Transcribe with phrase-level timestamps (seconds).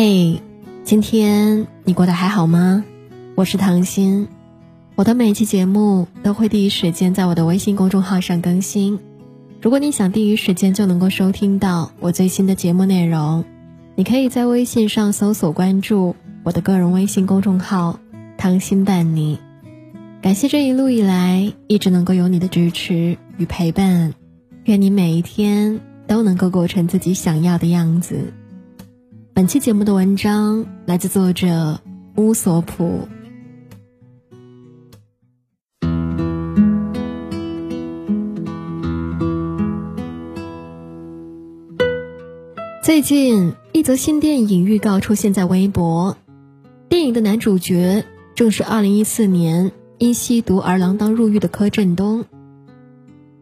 [0.00, 0.40] 嘿，
[0.84, 2.84] 今天你过得还好吗？
[3.34, 4.28] 我是唐心，
[4.94, 9.00] 我的每期节目都会第一时间在我的微信公众号上更新。
[9.60, 13.44] 如果你想第一时间就能够收听到我最新的节目内容，
[13.96, 17.98] 你可以在微信上搜索关注我的个人微信公众号
[18.38, 19.40] “唐心伴你”。
[20.22, 24.14] 感谢这一路以来一直能够有你的支持与陪伴，
[24.62, 28.32] 愿你每一天都能够过成自己想要的样子。
[29.38, 31.80] 本期节目的文章来自作者
[32.16, 33.06] 乌索普。
[42.82, 46.16] 最近，一则新电影预告出现在微博，
[46.88, 52.24] 电影的男主角正是2014年因吸毒而锒铛入狱的柯震东。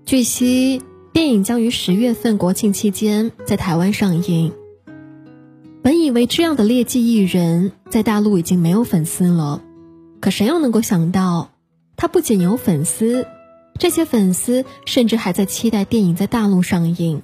[0.04, 0.82] 据悉，
[1.14, 4.52] 电影将于十月份国庆期间在台湾上映。
[5.86, 9.62] 本以为这样的劣迹艺人，在大陆已经没有粉丝了，
[10.18, 11.52] 可谁又能够想到，
[11.96, 13.24] 他不仅有粉丝，
[13.78, 17.22] 这些粉丝甚至还在期待电影在大陆上映。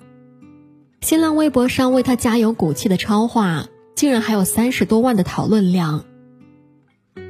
[1.00, 6.04] 新浪微博上为他加油鼓气的超话，竟然还有三十多万的讨论量。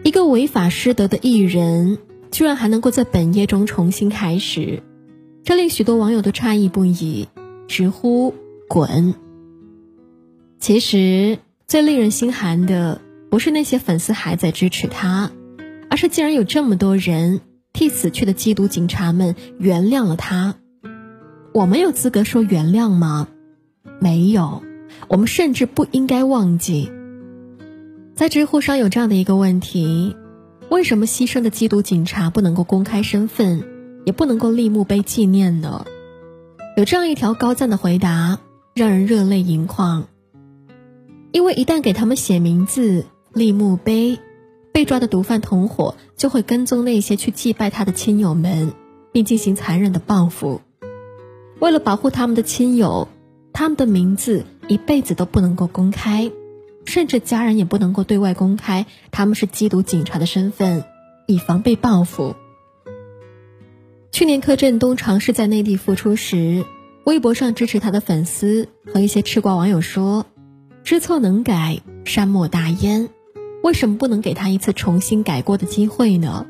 [0.04, 1.96] 一个违法失德的艺人，
[2.30, 4.82] 居然还能够在本业中重新开始，
[5.44, 7.26] 这令许多网友都诧异不已，
[7.68, 8.34] 直呼
[8.68, 9.14] “滚”。
[10.62, 13.00] 其实最令人心寒的，
[13.32, 15.32] 不是那些粉丝还在支持他，
[15.90, 17.40] 而是竟然有这么多人
[17.72, 20.54] 替死去的缉毒警察们原谅了他。
[21.52, 23.26] 我们有资格说原谅吗？
[23.98, 24.62] 没有，
[25.08, 26.92] 我们甚至不应该忘记。
[28.14, 30.14] 在知乎上有这样的一个问题：
[30.70, 33.64] 为什么牺牲的缉毒警察不能够公开身份，
[34.06, 35.84] 也不能够立墓碑纪念呢？
[36.76, 38.38] 有这样一条高赞的回答，
[38.76, 40.06] 让人热泪盈眶。
[41.32, 44.18] 因为一旦给他们写名字、立墓碑，
[44.70, 48.74] 被抓的毒贩同伙就会跟踪那些去祭拜他的亲友们，
[49.12, 50.60] 并进行残忍的报复。
[51.58, 53.08] 为了保护他们的亲友，
[53.54, 56.30] 他们的名字一辈子都不能够公开，
[56.84, 60.84] 甚至家人也不能够对外公开他们是缉毒警察的身份，
[61.26, 62.36] 以防被报复。
[64.10, 66.66] 去年柯震东尝试在内地复出时，
[67.04, 70.26] 微博上支持他的粉丝和一些吃瓜网友说。
[70.84, 73.08] 知错能改，善莫大焉。
[73.62, 76.46] 为什么不能给他一次重新改过的机会呢？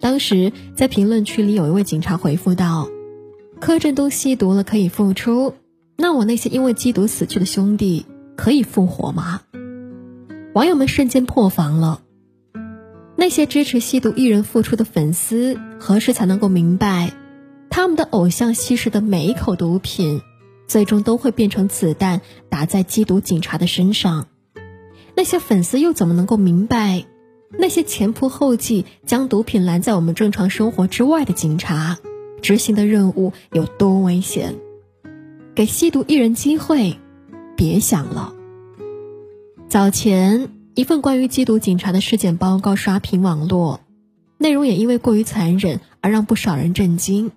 [0.00, 2.88] 当时在评论区里有一位警察回复道
[3.60, 5.54] ：“柯震东吸毒了可以复出，
[5.96, 9.42] 那我那些因为吸毒死去的兄弟可以复活吗？”
[10.54, 12.00] 网友们瞬间破防了。
[13.16, 17.12] 那些支持吸毒艺人复出的粉丝，何时才能够明白，
[17.68, 20.22] 他们的偶像吸食的每一口毒品？
[20.72, 24.28] 最终都会变成子弹打在缉毒警察的身上，
[25.14, 27.04] 那些粉丝又怎么能够明白，
[27.58, 31.98] 那些前仆后继将毒品拦在我们正常生活之外的警察，
[32.40, 34.54] 执行的任务有多危险？
[35.54, 36.96] 给吸毒艺人机会，
[37.54, 38.32] 别想了。
[39.68, 43.80] 早前一份关于缉毒警察的尸检报告刷屏网络，
[44.38, 47.30] 内容也因为过于残忍而让不少人震惊。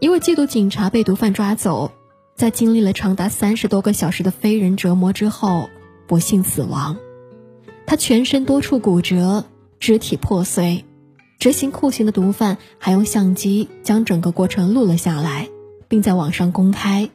[0.00, 1.92] 一位缉毒警察被毒贩抓走。
[2.36, 5.70] 在经历了长达三十多个小时的非人折磨之后，
[6.06, 6.98] 不幸死亡。
[7.86, 9.46] 他全身多处骨折，
[9.80, 10.84] 肢体破碎。
[11.38, 15.48] 执行酷刑的毒贩还用相机将整个过程录了下来，
[15.88, 17.08] 并在网上公开。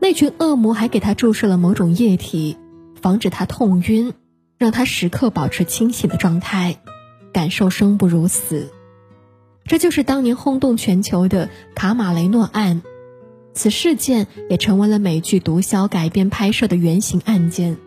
[0.00, 2.56] 那群恶魔还给他注射了某种液体，
[3.00, 4.12] 防止他痛晕，
[4.58, 6.78] 让他时刻保持清醒的状态，
[7.32, 8.72] 感受生不如死。
[9.64, 12.82] 这就是当年轰动全球的卡马雷诺案。
[13.56, 17.78] 此事件也成为了美剧《毒枭》改编拍摄的原型案件。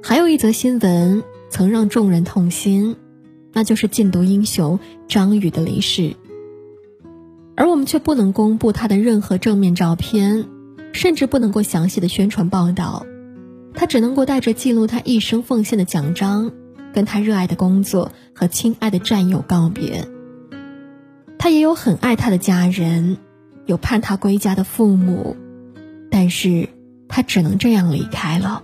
[0.00, 2.94] 还有一则新闻曾让众人痛心，
[3.52, 4.78] 那就是禁毒英雄
[5.08, 6.14] 张宇的离世。
[7.56, 10.46] 而我们却不能公布他的任何正面照片，
[10.92, 13.04] 甚至不能够详细的宣传报道，
[13.74, 16.52] 他只能够带着记录他一生奉献的奖章，
[16.94, 20.06] 跟他热爱的工作和亲爱的战友告别。
[21.40, 23.18] 他也有很爱他的家人。
[23.66, 25.36] 有盼他归家的父母，
[26.10, 26.68] 但是
[27.08, 28.62] 他只能这样离开了。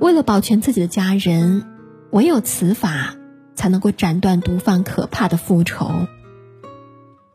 [0.00, 1.64] 为了保全自己的家人，
[2.10, 3.14] 唯有此法
[3.54, 6.06] 才能够斩断毒贩可怕的复仇。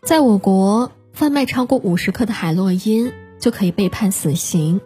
[0.03, 4.81] 在我国，贩卖超过五十克的海洛因就可以被判死刑，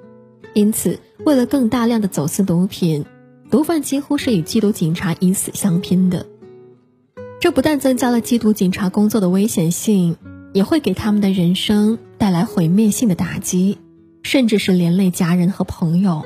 [0.54, 3.06] 因此为了更大量的走私毒品，
[3.50, 6.25] 毒贩几乎是与缉毒警察以死相拼的。
[7.39, 10.18] 这不但增加了缉毒警察工作的危险性。
[10.53, 13.77] 也会给他们的人生带来毁灭性的打击，
[14.24, 16.24] 甚至是连累家人和朋友。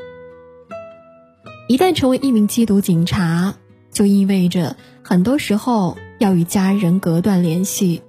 [1.68, 3.56] 一旦成为一名缉毒警察，
[3.92, 8.02] 就意味着很多时候要与家人隔断联系。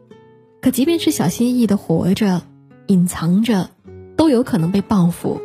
[0.60, 2.42] 可即便是小心翼翼的活着，
[2.88, 3.70] 隐藏着，
[4.16, 5.40] 都有可能被报复。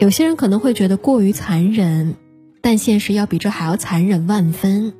[0.00, 2.16] 有些人可能会觉得过于残忍，
[2.60, 4.94] 但现实要比这还要残忍万分。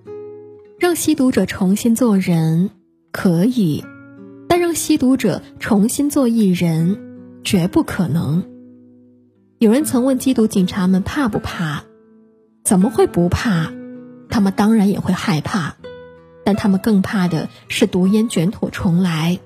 [0.78, 2.70] 让吸毒者重新做人
[3.10, 3.84] 可以，
[4.52, 8.44] 但让吸毒者重新做艺人绝不可能。
[9.58, 11.84] 有人曾问缉毒警察们怕不怕？
[12.62, 13.72] 怎么会不怕？
[14.28, 15.76] 他们当然也会害怕，
[16.44, 19.40] 但他们更怕的是毒烟卷土重来，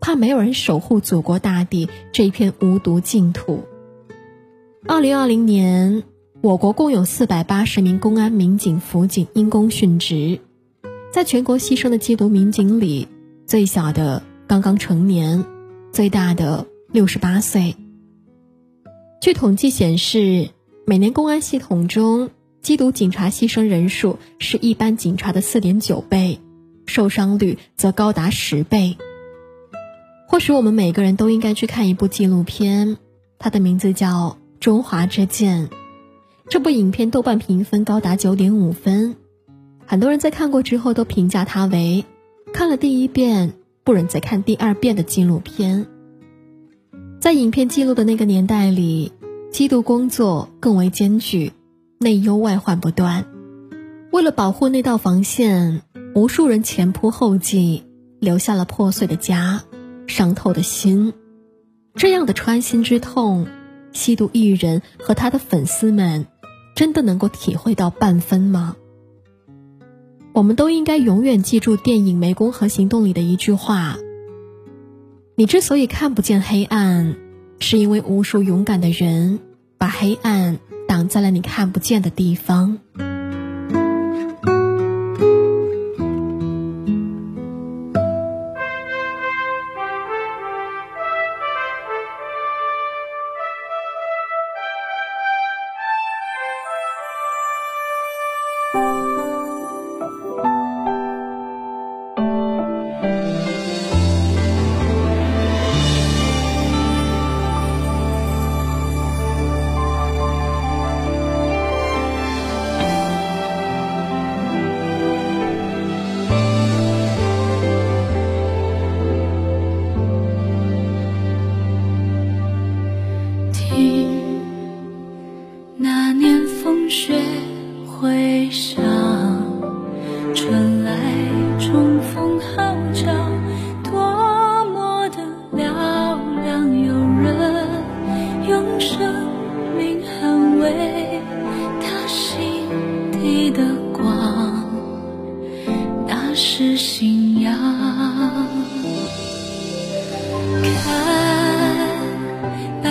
[0.00, 3.62] 怕没有人守护祖国大地这片无毒净土。
[4.88, 6.02] 二零二零年，
[6.42, 10.40] 我国共有四百八十名公安民警、辅警因公殉职，
[11.12, 13.06] 在全国牺牲的缉毒民警里，
[13.46, 15.44] 最小的刚刚成年，
[15.92, 17.76] 最大的六十八岁。
[19.20, 20.48] 据统计显示，
[20.86, 22.30] 每年公安系统中
[22.62, 26.40] 缉毒警察牺牲人数是一般警察的四点九倍，
[26.86, 28.96] 受伤率则高达十倍。
[30.26, 32.96] 或许我们每个人都应该去看一部纪录片，
[33.38, 35.68] 它的名字叫《中华之剑》。
[36.48, 39.14] 这部影片豆瓣评分高达九点五分，
[39.84, 42.06] 很多人在看过之后都评价它为
[42.54, 43.52] 看了第一遍
[43.88, 45.86] 不忍再看第二遍的纪录片。
[47.22, 49.12] 在影片记录的那个年代里，
[49.50, 51.54] 缉毒工作更为艰巨，
[51.98, 53.24] 内忧外患不断。
[54.12, 55.80] 为了保护那道防线，
[56.14, 57.86] 无数人前仆后继，
[58.20, 59.62] 留下了破碎的家、
[60.06, 61.14] 伤透的心。
[61.94, 63.46] 这样的穿心之痛，
[63.92, 66.26] 吸毒艺人和他的粉丝们，
[66.74, 68.76] 真的能够体会到半分吗？
[70.32, 73.96] 我们都应该永远记住电影《湄公河行动》里的一句话。
[75.34, 77.16] 你之所以看不见黑暗，
[77.60, 79.40] 是因为无数勇敢的人
[79.78, 82.78] 把黑暗挡在了你看不见的地方。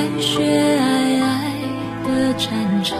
[0.07, 2.47] 白雪皑皑的战
[2.81, 2.97] 场，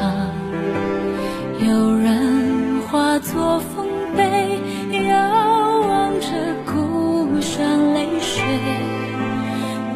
[1.65, 3.87] 有人化作丰
[4.17, 4.59] 碑，
[5.07, 6.27] 遥望着
[6.65, 8.43] 故乡泪水，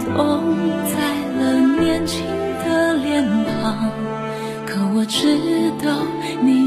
[0.06, 0.42] 冻
[0.86, 0.96] 在
[1.38, 2.24] 了年轻
[2.64, 3.28] 的脸
[3.62, 3.92] 庞。
[4.66, 5.38] 可我知
[5.84, 5.92] 道
[6.42, 6.61] 你。